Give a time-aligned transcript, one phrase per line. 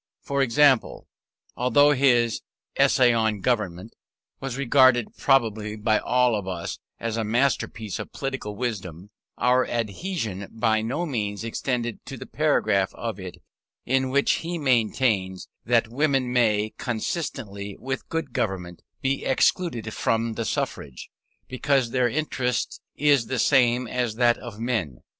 [0.23, 1.07] For example,
[1.55, 2.41] although his
[2.75, 3.93] Essay on Government
[4.39, 10.47] was regarded probably by all of us as a masterpiece of political wisdom, our adhesion
[10.49, 13.43] by no means extended to the paragraph of it
[13.85, 20.45] in which he maintains that women may, consistently with good government, be excluded from the
[20.45, 21.11] suffrage,
[21.47, 25.03] because their interest is the same with that of men.